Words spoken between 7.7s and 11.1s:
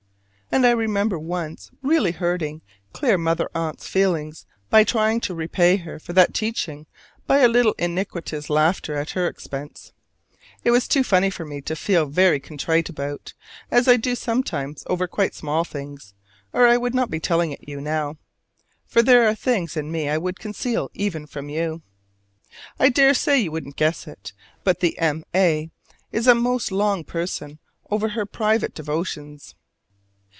iniquitous laughter at her expense. It was too